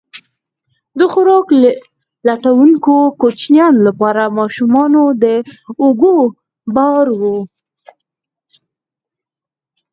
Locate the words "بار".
6.75-7.05